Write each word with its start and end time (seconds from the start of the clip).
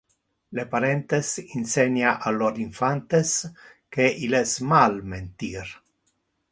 Le 0.59 0.63
parentes 0.75 1.29
insenia 1.59 2.13
a 2.29 2.33
lor 2.39 2.57
infantes 2.65 3.35
que 3.95 4.09
il 4.25 4.41
es 4.43 4.59
mal 4.75 5.01
mentir. 5.15 5.75